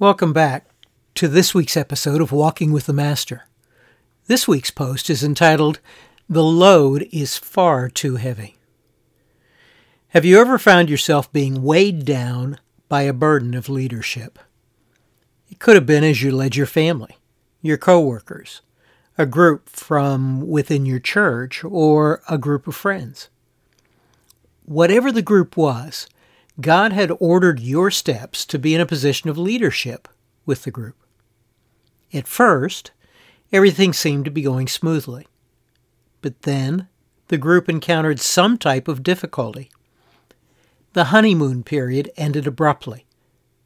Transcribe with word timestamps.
Welcome 0.00 0.32
back 0.32 0.66
to 1.14 1.28
this 1.28 1.54
week's 1.54 1.76
episode 1.76 2.20
of 2.20 2.32
Walking 2.32 2.72
with 2.72 2.86
the 2.86 2.92
Master. 2.92 3.46
This 4.26 4.48
week's 4.48 4.72
post 4.72 5.08
is 5.08 5.22
entitled, 5.22 5.78
The 6.28 6.42
Load 6.42 7.06
is 7.12 7.38
Far 7.38 7.88
Too 7.88 8.16
Heavy. 8.16 8.56
Have 10.08 10.24
you 10.24 10.40
ever 10.40 10.58
found 10.58 10.90
yourself 10.90 11.32
being 11.32 11.62
weighed 11.62 12.04
down 12.04 12.58
by 12.88 13.02
a 13.02 13.12
burden 13.12 13.54
of 13.54 13.68
leadership? 13.68 14.40
It 15.48 15.60
could 15.60 15.76
have 15.76 15.86
been 15.86 16.02
as 16.02 16.24
you 16.24 16.32
led 16.32 16.56
your 16.56 16.66
family, 16.66 17.16
your 17.62 17.78
coworkers, 17.78 18.62
a 19.16 19.26
group 19.26 19.68
from 19.68 20.48
within 20.48 20.84
your 20.84 20.98
church, 20.98 21.62
or 21.62 22.20
a 22.28 22.36
group 22.36 22.66
of 22.66 22.74
friends. 22.74 23.28
Whatever 24.64 25.12
the 25.12 25.22
group 25.22 25.56
was, 25.56 26.08
God 26.60 26.92
had 26.92 27.10
ordered 27.18 27.60
your 27.60 27.90
steps 27.90 28.44
to 28.46 28.58
be 28.58 28.74
in 28.74 28.80
a 28.80 28.86
position 28.86 29.28
of 29.28 29.38
leadership 29.38 30.08
with 30.46 30.62
the 30.62 30.70
group. 30.70 30.96
At 32.12 32.28
first, 32.28 32.92
everything 33.52 33.92
seemed 33.92 34.24
to 34.26 34.30
be 34.30 34.42
going 34.42 34.68
smoothly. 34.68 35.26
But 36.22 36.42
then, 36.42 36.88
the 37.28 37.38
group 37.38 37.68
encountered 37.68 38.20
some 38.20 38.58
type 38.58 38.88
of 38.88 39.02
difficulty. 39.02 39.70
The 40.92 41.04
honeymoon 41.04 41.64
period 41.64 42.10
ended 42.16 42.46
abruptly, 42.46 43.04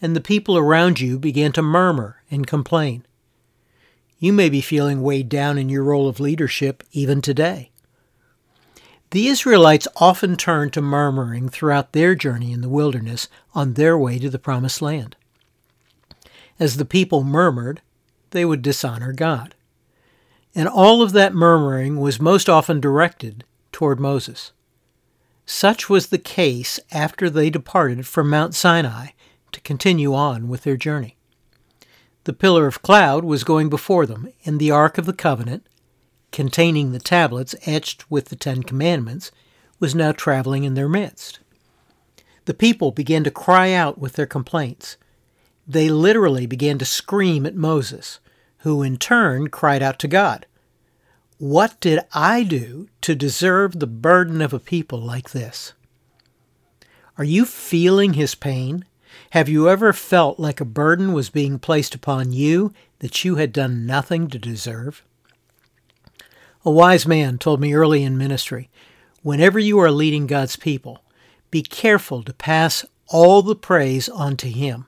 and 0.00 0.16
the 0.16 0.20
people 0.20 0.56
around 0.56 1.00
you 1.00 1.18
began 1.18 1.52
to 1.52 1.62
murmur 1.62 2.22
and 2.30 2.46
complain. 2.46 3.06
You 4.18 4.32
may 4.32 4.48
be 4.48 4.60
feeling 4.60 5.02
weighed 5.02 5.28
down 5.28 5.58
in 5.58 5.68
your 5.68 5.84
role 5.84 6.08
of 6.08 6.20
leadership 6.20 6.84
even 6.92 7.20
today. 7.20 7.71
The 9.12 9.28
Israelites 9.28 9.86
often 9.96 10.36
turned 10.36 10.72
to 10.72 10.80
murmuring 10.80 11.50
throughout 11.50 11.92
their 11.92 12.14
journey 12.14 12.50
in 12.50 12.62
the 12.62 12.68
wilderness 12.70 13.28
on 13.54 13.74
their 13.74 13.96
way 13.96 14.18
to 14.18 14.30
the 14.30 14.38
Promised 14.38 14.80
Land. 14.80 15.16
As 16.58 16.78
the 16.78 16.86
people 16.86 17.22
murmured, 17.22 17.82
they 18.30 18.46
would 18.46 18.62
dishonor 18.62 19.12
God. 19.12 19.54
And 20.54 20.66
all 20.66 21.02
of 21.02 21.12
that 21.12 21.34
murmuring 21.34 22.00
was 22.00 22.22
most 22.22 22.48
often 22.48 22.80
directed 22.80 23.44
toward 23.70 24.00
Moses. 24.00 24.52
Such 25.44 25.90
was 25.90 26.06
the 26.06 26.16
case 26.16 26.80
after 26.90 27.28
they 27.28 27.50
departed 27.50 28.06
from 28.06 28.30
Mount 28.30 28.54
Sinai 28.54 29.08
to 29.52 29.60
continue 29.60 30.14
on 30.14 30.48
with 30.48 30.62
their 30.62 30.78
journey. 30.78 31.18
The 32.24 32.32
pillar 32.32 32.66
of 32.66 32.80
cloud 32.80 33.24
was 33.24 33.44
going 33.44 33.68
before 33.68 34.06
them, 34.06 34.32
and 34.46 34.58
the 34.58 34.70
Ark 34.70 34.96
of 34.96 35.04
the 35.04 35.12
Covenant 35.12 35.66
containing 36.32 36.92
the 36.92 36.98
tablets 36.98 37.54
etched 37.66 38.10
with 38.10 38.26
the 38.26 38.36
Ten 38.36 38.62
Commandments, 38.62 39.30
was 39.78 39.94
now 39.94 40.12
traveling 40.12 40.64
in 40.64 40.74
their 40.74 40.88
midst. 40.88 41.38
The 42.44 42.54
people 42.54 42.90
began 42.90 43.22
to 43.24 43.30
cry 43.30 43.72
out 43.72 43.98
with 43.98 44.14
their 44.14 44.26
complaints. 44.26 44.96
They 45.66 45.88
literally 45.88 46.46
began 46.46 46.78
to 46.78 46.84
scream 46.84 47.46
at 47.46 47.54
Moses, 47.54 48.18
who 48.58 48.82
in 48.82 48.96
turn 48.96 49.48
cried 49.48 49.82
out 49.82 49.98
to 50.00 50.08
God, 50.08 50.46
What 51.38 51.78
did 51.80 52.00
I 52.12 52.42
do 52.42 52.88
to 53.02 53.14
deserve 53.14 53.78
the 53.78 53.86
burden 53.86 54.40
of 54.40 54.52
a 54.52 54.58
people 54.58 55.00
like 55.00 55.30
this? 55.30 55.72
Are 57.18 57.24
you 57.24 57.44
feeling 57.44 58.14
his 58.14 58.34
pain? 58.34 58.84
Have 59.30 59.48
you 59.48 59.68
ever 59.68 59.92
felt 59.92 60.38
like 60.38 60.60
a 60.60 60.64
burden 60.64 61.12
was 61.12 61.30
being 61.30 61.58
placed 61.58 61.94
upon 61.94 62.32
you 62.32 62.72
that 63.00 63.24
you 63.24 63.36
had 63.36 63.52
done 63.52 63.86
nothing 63.86 64.28
to 64.28 64.38
deserve? 64.38 65.04
A 66.64 66.70
wise 66.70 67.06
man 67.06 67.38
told 67.38 67.60
me 67.60 67.74
early 67.74 68.04
in 68.04 68.16
ministry 68.16 68.70
whenever 69.22 69.58
you 69.58 69.78
are 69.80 69.90
leading 69.90 70.26
God's 70.26 70.56
people, 70.56 71.02
be 71.50 71.62
careful 71.62 72.22
to 72.22 72.32
pass 72.32 72.84
all 73.08 73.42
the 73.42 73.56
praise 73.56 74.08
on 74.08 74.36
to 74.38 74.48
Him 74.48 74.86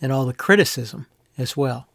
and 0.00 0.12
all 0.12 0.26
the 0.26 0.32
criticism 0.32 1.06
as 1.38 1.56
well. 1.56 1.86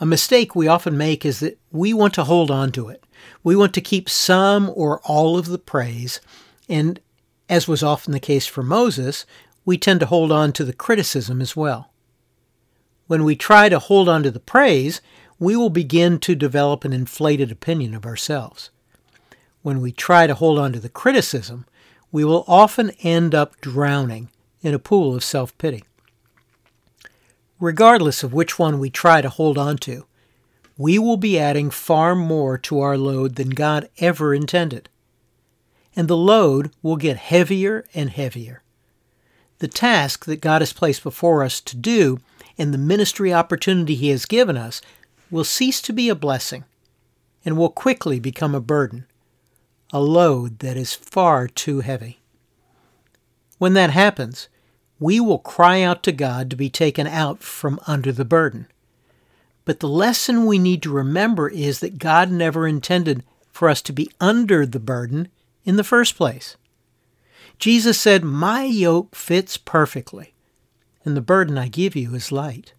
A 0.00 0.06
mistake 0.06 0.54
we 0.54 0.68
often 0.68 0.96
make 0.96 1.24
is 1.24 1.40
that 1.40 1.58
we 1.70 1.94
want 1.94 2.12
to 2.14 2.24
hold 2.24 2.50
on 2.50 2.72
to 2.72 2.88
it. 2.88 3.04
We 3.42 3.56
want 3.56 3.72
to 3.74 3.80
keep 3.80 4.10
some 4.10 4.70
or 4.74 5.00
all 5.04 5.38
of 5.38 5.46
the 5.46 5.58
praise, 5.58 6.20
and 6.68 7.00
as 7.48 7.66
was 7.66 7.82
often 7.82 8.12
the 8.12 8.20
case 8.20 8.46
for 8.46 8.62
Moses, 8.62 9.24
we 9.64 9.78
tend 9.78 10.00
to 10.00 10.06
hold 10.06 10.30
on 10.30 10.52
to 10.52 10.64
the 10.64 10.72
criticism 10.72 11.40
as 11.40 11.56
well. 11.56 11.92
When 13.06 13.24
we 13.24 13.36
try 13.36 13.68
to 13.68 13.78
hold 13.78 14.08
on 14.08 14.22
to 14.24 14.30
the 14.30 14.40
praise, 14.40 15.00
we 15.38 15.56
will 15.56 15.70
begin 15.70 16.18
to 16.18 16.34
develop 16.34 16.84
an 16.84 16.92
inflated 16.92 17.50
opinion 17.50 17.94
of 17.94 18.06
ourselves. 18.06 18.70
When 19.62 19.80
we 19.80 19.92
try 19.92 20.26
to 20.26 20.34
hold 20.34 20.58
on 20.58 20.72
to 20.72 20.80
the 20.80 20.88
criticism, 20.88 21.66
we 22.12 22.24
will 22.24 22.44
often 22.46 22.90
end 23.02 23.34
up 23.34 23.60
drowning 23.60 24.30
in 24.62 24.72
a 24.74 24.78
pool 24.78 25.14
of 25.14 25.24
self 25.24 25.56
pity. 25.58 25.84
Regardless 27.58 28.22
of 28.22 28.32
which 28.32 28.58
one 28.58 28.78
we 28.78 28.90
try 28.90 29.20
to 29.20 29.28
hold 29.28 29.58
on 29.58 29.76
to, 29.78 30.06
we 30.78 30.98
will 30.98 31.16
be 31.16 31.38
adding 31.38 31.70
far 31.70 32.14
more 32.14 32.58
to 32.58 32.80
our 32.80 32.98
load 32.98 33.36
than 33.36 33.50
God 33.50 33.88
ever 33.98 34.34
intended. 34.34 34.88
And 35.94 36.06
the 36.06 36.16
load 36.16 36.70
will 36.82 36.96
get 36.96 37.16
heavier 37.16 37.86
and 37.94 38.10
heavier. 38.10 38.62
The 39.58 39.68
task 39.68 40.26
that 40.26 40.42
God 40.42 40.60
has 40.60 40.74
placed 40.74 41.02
before 41.02 41.42
us 41.42 41.62
to 41.62 41.76
do 41.76 42.18
and 42.58 42.72
the 42.74 42.78
ministry 42.78 43.32
opportunity 43.32 43.94
He 43.94 44.10
has 44.10 44.26
given 44.26 44.56
us 44.56 44.82
will 45.30 45.44
cease 45.44 45.80
to 45.82 45.92
be 45.92 46.08
a 46.08 46.14
blessing 46.14 46.64
and 47.44 47.56
will 47.56 47.70
quickly 47.70 48.18
become 48.20 48.54
a 48.54 48.60
burden, 48.60 49.06
a 49.92 50.00
load 50.00 50.58
that 50.60 50.76
is 50.76 50.94
far 50.94 51.46
too 51.46 51.80
heavy. 51.80 52.20
When 53.58 53.74
that 53.74 53.90
happens, 53.90 54.48
we 54.98 55.20
will 55.20 55.38
cry 55.38 55.82
out 55.82 56.02
to 56.04 56.12
God 56.12 56.50
to 56.50 56.56
be 56.56 56.70
taken 56.70 57.06
out 57.06 57.42
from 57.42 57.78
under 57.86 58.12
the 58.12 58.24
burden. 58.24 58.66
But 59.64 59.80
the 59.80 59.88
lesson 59.88 60.46
we 60.46 60.58
need 60.58 60.82
to 60.82 60.90
remember 60.90 61.48
is 61.48 61.80
that 61.80 61.98
God 61.98 62.30
never 62.30 62.66
intended 62.66 63.24
for 63.50 63.68
us 63.68 63.82
to 63.82 63.92
be 63.92 64.10
under 64.20 64.64
the 64.64 64.80
burden 64.80 65.28
in 65.64 65.76
the 65.76 65.84
first 65.84 66.16
place. 66.16 66.56
Jesus 67.58 68.00
said, 68.00 68.22
My 68.22 68.64
yoke 68.64 69.14
fits 69.14 69.56
perfectly, 69.56 70.34
and 71.04 71.16
the 71.16 71.22
burden 71.22 71.56
I 71.58 71.68
give 71.68 71.96
you 71.96 72.14
is 72.14 72.30
light. 72.30 72.74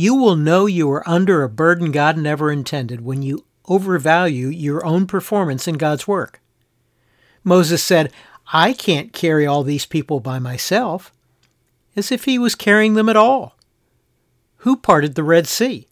You 0.00 0.14
will 0.14 0.36
know 0.36 0.66
you 0.66 0.88
are 0.92 1.02
under 1.08 1.42
a 1.42 1.48
burden 1.48 1.90
God 1.90 2.16
never 2.16 2.52
intended 2.52 3.00
when 3.00 3.20
you 3.20 3.44
overvalue 3.68 4.46
your 4.46 4.86
own 4.86 5.08
performance 5.08 5.66
in 5.66 5.76
God's 5.76 6.06
work. 6.06 6.40
Moses 7.42 7.82
said, 7.82 8.12
I 8.52 8.74
can't 8.74 9.12
carry 9.12 9.44
all 9.44 9.64
these 9.64 9.86
people 9.86 10.20
by 10.20 10.38
myself, 10.38 11.12
as 11.96 12.12
if 12.12 12.26
he 12.26 12.38
was 12.38 12.54
carrying 12.54 12.94
them 12.94 13.08
at 13.08 13.16
all. 13.16 13.56
Who 14.58 14.76
parted 14.76 15.16
the 15.16 15.24
Red 15.24 15.48
Sea? 15.48 15.88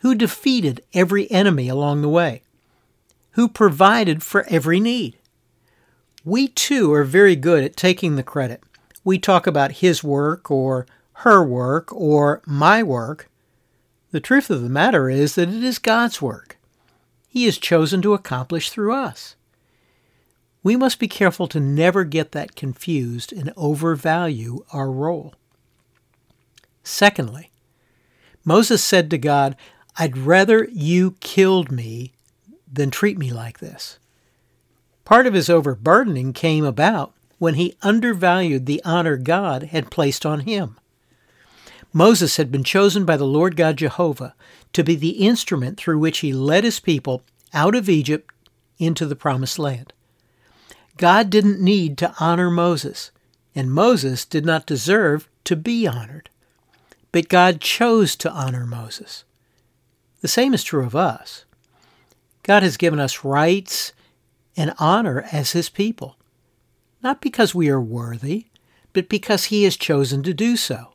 Who 0.00 0.14
defeated 0.14 0.84
every 0.92 1.30
enemy 1.30 1.70
along 1.70 2.02
the 2.02 2.10
way? 2.10 2.42
Who 3.30 3.48
provided 3.48 4.22
for 4.22 4.44
every 4.50 4.78
need? 4.78 5.16
We 6.22 6.48
too 6.48 6.92
are 6.92 7.02
very 7.02 7.34
good 7.34 7.64
at 7.64 7.78
taking 7.78 8.16
the 8.16 8.22
credit. 8.22 8.62
We 9.04 9.18
talk 9.18 9.46
about 9.46 9.80
his 9.80 10.04
work 10.04 10.50
or 10.50 10.86
her 11.20 11.42
work 11.42 11.92
or 11.92 12.42
my 12.46 12.82
work. 12.82 13.30
The 14.10 14.20
truth 14.20 14.50
of 14.50 14.62
the 14.62 14.68
matter 14.68 15.08
is 15.08 15.34
that 15.34 15.48
it 15.48 15.64
is 15.64 15.78
God's 15.78 16.20
work. 16.20 16.58
He 17.28 17.46
has 17.46 17.58
chosen 17.58 18.02
to 18.02 18.14
accomplish 18.14 18.70
through 18.70 18.92
us. 18.92 19.34
We 20.62 20.76
must 20.76 20.98
be 20.98 21.08
careful 21.08 21.48
to 21.48 21.60
never 21.60 22.04
get 22.04 22.32
that 22.32 22.56
confused 22.56 23.32
and 23.32 23.52
overvalue 23.56 24.64
our 24.72 24.90
role. 24.90 25.34
Secondly, 26.82 27.50
Moses 28.44 28.84
said 28.84 29.10
to 29.10 29.18
God, 29.18 29.56
I'd 29.98 30.18
rather 30.18 30.68
you 30.70 31.12
killed 31.20 31.72
me 31.72 32.12
than 32.70 32.90
treat 32.90 33.16
me 33.16 33.32
like 33.32 33.58
this. 33.58 33.98
Part 35.04 35.26
of 35.26 35.34
his 35.34 35.48
overburdening 35.48 36.32
came 36.32 36.64
about 36.64 37.14
when 37.38 37.54
he 37.54 37.76
undervalued 37.80 38.66
the 38.66 38.82
honor 38.84 39.16
God 39.16 39.64
had 39.64 39.90
placed 39.90 40.26
on 40.26 40.40
him. 40.40 40.76
Moses 41.96 42.36
had 42.36 42.52
been 42.52 42.62
chosen 42.62 43.06
by 43.06 43.16
the 43.16 43.24
Lord 43.24 43.56
God 43.56 43.78
Jehovah 43.78 44.34
to 44.74 44.84
be 44.84 44.96
the 44.96 45.24
instrument 45.26 45.78
through 45.78 45.98
which 45.98 46.18
he 46.18 46.30
led 46.30 46.62
his 46.62 46.78
people 46.78 47.22
out 47.54 47.74
of 47.74 47.88
Egypt 47.88 48.30
into 48.76 49.06
the 49.06 49.16
promised 49.16 49.58
land. 49.58 49.94
God 50.98 51.30
didn't 51.30 51.58
need 51.58 51.96
to 51.96 52.14
honor 52.20 52.50
Moses, 52.50 53.12
and 53.54 53.72
Moses 53.72 54.26
did 54.26 54.44
not 54.44 54.66
deserve 54.66 55.26
to 55.44 55.56
be 55.56 55.86
honored. 55.86 56.28
But 57.12 57.30
God 57.30 57.62
chose 57.62 58.14
to 58.16 58.30
honor 58.30 58.66
Moses. 58.66 59.24
The 60.20 60.28
same 60.28 60.52
is 60.52 60.62
true 60.62 60.84
of 60.84 60.94
us. 60.94 61.46
God 62.42 62.62
has 62.62 62.76
given 62.76 63.00
us 63.00 63.24
rights 63.24 63.94
and 64.54 64.74
honor 64.78 65.24
as 65.32 65.52
his 65.52 65.70
people, 65.70 66.18
not 67.02 67.22
because 67.22 67.54
we 67.54 67.70
are 67.70 67.80
worthy, 67.80 68.48
but 68.92 69.08
because 69.08 69.44
he 69.44 69.64
has 69.64 69.78
chosen 69.78 70.22
to 70.24 70.34
do 70.34 70.58
so. 70.58 70.92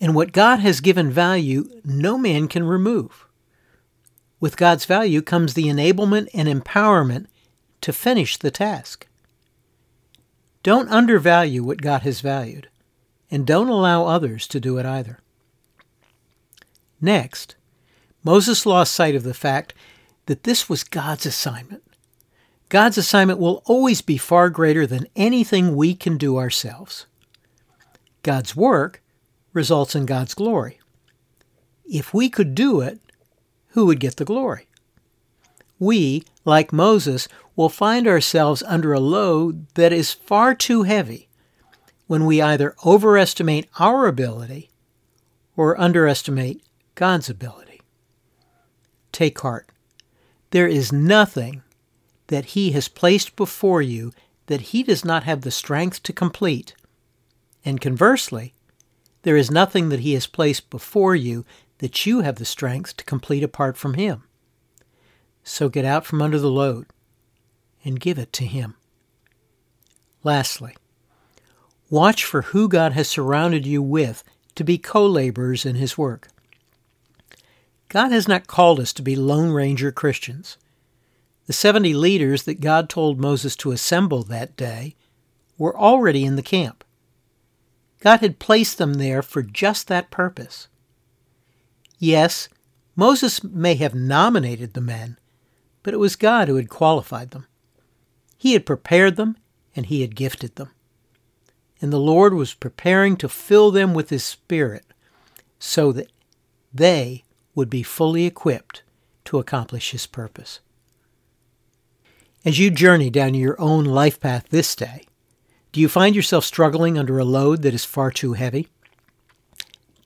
And 0.00 0.14
what 0.14 0.32
God 0.32 0.60
has 0.60 0.80
given 0.80 1.10
value, 1.10 1.68
no 1.84 2.16
man 2.16 2.48
can 2.48 2.64
remove. 2.64 3.26
With 4.40 4.56
God's 4.56 4.84
value 4.84 5.22
comes 5.22 5.54
the 5.54 5.64
enablement 5.64 6.28
and 6.32 6.48
empowerment 6.48 7.26
to 7.80 7.92
finish 7.92 8.36
the 8.36 8.50
task. 8.52 9.06
Don't 10.62 10.88
undervalue 10.90 11.62
what 11.64 11.82
God 11.82 12.02
has 12.02 12.20
valued. 12.20 12.68
and 13.30 13.46
don't 13.46 13.68
allow 13.68 14.06
others 14.06 14.46
to 14.48 14.60
do 14.60 14.78
it 14.78 14.86
either. 14.86 15.18
Next, 17.00 17.56
Moses 18.24 18.66
lost 18.66 18.92
sight 18.92 19.14
of 19.14 19.22
the 19.22 19.34
fact 19.34 19.74
that 20.26 20.44
this 20.44 20.68
was 20.68 20.84
God's 20.84 21.26
assignment. 21.26 21.82
God's 22.68 22.98
assignment 22.98 23.38
will 23.38 23.62
always 23.64 24.02
be 24.02 24.18
far 24.18 24.50
greater 24.50 24.86
than 24.86 25.06
anything 25.16 25.74
we 25.76 25.94
can 25.94 26.18
do 26.18 26.36
ourselves. 26.36 27.06
God's 28.22 28.54
work 28.54 29.02
results 29.58 29.96
in 29.96 30.06
God's 30.06 30.34
glory. 30.34 30.78
If 31.84 32.14
we 32.14 32.30
could 32.30 32.54
do 32.54 32.80
it, 32.80 33.00
who 33.70 33.86
would 33.86 33.98
get 33.98 34.16
the 34.16 34.24
glory? 34.24 34.68
We, 35.80 36.22
like 36.44 36.72
Moses, 36.72 37.26
will 37.56 37.68
find 37.68 38.06
ourselves 38.06 38.62
under 38.62 38.92
a 38.92 39.00
load 39.00 39.66
that 39.74 39.92
is 39.92 40.12
far 40.12 40.54
too 40.54 40.84
heavy 40.84 41.28
when 42.06 42.24
we 42.24 42.40
either 42.40 42.76
overestimate 42.86 43.66
our 43.80 44.06
ability 44.06 44.70
or 45.56 45.80
underestimate 45.80 46.62
God's 46.94 47.28
ability. 47.28 47.80
Take 49.10 49.40
heart. 49.40 49.68
There 50.50 50.68
is 50.68 50.92
nothing 50.92 51.62
that 52.28 52.46
He 52.56 52.70
has 52.72 52.86
placed 52.86 53.34
before 53.34 53.82
you 53.82 54.12
that 54.46 54.70
He 54.72 54.84
does 54.84 55.04
not 55.04 55.24
have 55.24 55.40
the 55.40 55.50
strength 55.50 56.02
to 56.04 56.12
complete. 56.12 56.74
And 57.64 57.80
conversely, 57.80 58.54
there 59.28 59.36
is 59.36 59.50
nothing 59.50 59.90
that 59.90 60.00
He 60.00 60.14
has 60.14 60.26
placed 60.26 60.70
before 60.70 61.14
you 61.14 61.44
that 61.80 62.06
you 62.06 62.20
have 62.20 62.36
the 62.36 62.46
strength 62.46 62.96
to 62.96 63.04
complete 63.04 63.42
apart 63.42 63.76
from 63.76 63.92
Him. 63.92 64.22
So 65.44 65.68
get 65.68 65.84
out 65.84 66.06
from 66.06 66.22
under 66.22 66.38
the 66.38 66.50
load 66.50 66.86
and 67.84 68.00
give 68.00 68.18
it 68.18 68.32
to 68.32 68.46
Him. 68.46 68.74
Lastly, 70.24 70.74
watch 71.90 72.24
for 72.24 72.40
who 72.40 72.70
God 72.70 72.92
has 72.92 73.06
surrounded 73.06 73.66
you 73.66 73.82
with 73.82 74.24
to 74.54 74.64
be 74.64 74.78
co 74.78 75.04
laborers 75.06 75.66
in 75.66 75.76
His 75.76 75.98
work. 75.98 76.28
God 77.90 78.10
has 78.10 78.26
not 78.26 78.46
called 78.46 78.80
us 78.80 78.94
to 78.94 79.02
be 79.02 79.14
Lone 79.14 79.50
Ranger 79.50 79.92
Christians. 79.92 80.56
The 81.46 81.52
70 81.52 81.92
leaders 81.92 82.44
that 82.44 82.62
God 82.62 82.88
told 82.88 83.20
Moses 83.20 83.56
to 83.56 83.72
assemble 83.72 84.22
that 84.22 84.56
day 84.56 84.96
were 85.58 85.78
already 85.78 86.24
in 86.24 86.36
the 86.36 86.42
camp. 86.42 86.82
God 88.00 88.20
had 88.20 88.38
placed 88.38 88.78
them 88.78 88.94
there 88.94 89.22
for 89.22 89.42
just 89.42 89.88
that 89.88 90.10
purpose. 90.10 90.68
Yes, 91.98 92.48
Moses 92.94 93.42
may 93.42 93.74
have 93.74 93.94
nominated 93.94 94.74
the 94.74 94.80
men, 94.80 95.18
but 95.82 95.94
it 95.94 95.98
was 95.98 96.16
God 96.16 96.48
who 96.48 96.56
had 96.56 96.68
qualified 96.68 97.30
them. 97.30 97.46
He 98.36 98.52
had 98.52 98.66
prepared 98.66 99.16
them 99.16 99.36
and 99.74 99.86
he 99.86 100.00
had 100.00 100.14
gifted 100.14 100.56
them. 100.56 100.70
And 101.80 101.92
the 101.92 102.00
Lord 102.00 102.34
was 102.34 102.54
preparing 102.54 103.16
to 103.16 103.28
fill 103.28 103.70
them 103.70 103.94
with 103.94 104.10
his 104.10 104.24
Spirit 104.24 104.84
so 105.58 105.92
that 105.92 106.10
they 106.72 107.24
would 107.54 107.70
be 107.70 107.82
fully 107.82 108.26
equipped 108.26 108.82
to 109.24 109.38
accomplish 109.38 109.90
his 109.90 110.06
purpose. 110.06 110.60
As 112.44 112.58
you 112.58 112.70
journey 112.70 113.10
down 113.10 113.34
your 113.34 113.60
own 113.60 113.84
life 113.84 114.20
path 114.20 114.48
this 114.50 114.74
day, 114.74 115.04
do 115.72 115.80
you 115.80 115.88
find 115.88 116.16
yourself 116.16 116.44
struggling 116.44 116.96
under 116.96 117.18
a 117.18 117.24
load 117.24 117.62
that 117.62 117.74
is 117.74 117.84
far 117.84 118.10
too 118.10 118.32
heavy? 118.32 118.68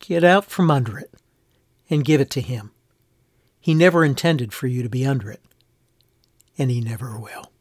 Get 0.01 0.25
out 0.25 0.47
from 0.47 0.71
under 0.71 0.99
it 0.99 1.15
and 1.89 2.05
give 2.05 2.21
it 2.21 2.31
to 2.31 2.41
Him. 2.41 2.73
He 3.61 3.75
never 3.75 4.05
intended 4.05 4.53
for 4.53 4.67
you 4.67 4.83
to 4.83 4.89
be 4.89 5.07
under 5.07 5.31
it, 5.31 5.41
and 6.59 6.71
He 6.71 6.81
never 6.81 7.17
will. 7.19 7.53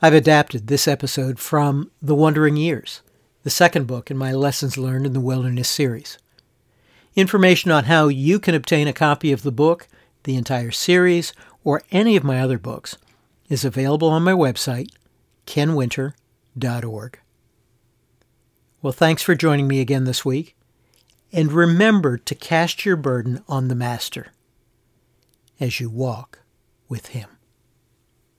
I've 0.00 0.14
adapted 0.14 0.66
this 0.66 0.88
episode 0.88 1.38
from 1.38 1.92
The 2.02 2.16
Wandering 2.16 2.56
Years, 2.56 3.02
the 3.44 3.50
second 3.50 3.86
book 3.86 4.10
in 4.10 4.16
my 4.16 4.32
Lessons 4.32 4.76
Learned 4.76 5.06
in 5.06 5.12
the 5.12 5.20
Wilderness 5.20 5.70
series. 5.70 6.18
Information 7.14 7.70
on 7.70 7.84
how 7.84 8.08
you 8.08 8.40
can 8.40 8.56
obtain 8.56 8.88
a 8.88 8.92
copy 8.92 9.30
of 9.30 9.42
the 9.42 9.52
book, 9.52 9.86
the 10.24 10.34
entire 10.34 10.72
series, 10.72 11.32
or 11.62 11.82
any 11.92 12.16
of 12.16 12.24
my 12.24 12.40
other 12.40 12.58
books 12.58 12.96
is 13.48 13.64
available 13.64 14.08
on 14.08 14.24
my 14.24 14.32
website, 14.32 14.90
kenwinter.org. 16.58 17.20
Well, 18.80 18.92
thanks 18.92 19.22
for 19.22 19.34
joining 19.34 19.68
me 19.68 19.80
again 19.80 20.04
this 20.04 20.24
week. 20.24 20.56
And 21.32 21.52
remember 21.52 22.18
to 22.18 22.34
cast 22.34 22.84
your 22.84 22.96
burden 22.96 23.42
on 23.48 23.68
the 23.68 23.74
Master 23.74 24.28
as 25.60 25.80
you 25.80 25.88
walk 25.88 26.40
with 26.88 27.08
Him. 27.08 27.28